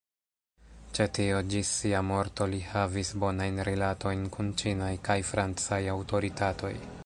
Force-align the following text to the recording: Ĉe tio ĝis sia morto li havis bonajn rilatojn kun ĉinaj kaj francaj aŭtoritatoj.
Ĉe 0.97 1.05
tio 1.17 1.41
ĝis 1.51 1.73
sia 1.81 2.01
morto 2.07 2.47
li 2.53 2.61
havis 2.71 3.13
bonajn 3.25 3.61
rilatojn 3.69 4.27
kun 4.37 4.51
ĉinaj 4.63 4.91
kaj 5.11 5.19
francaj 5.33 5.83
aŭtoritatoj. 5.97 6.77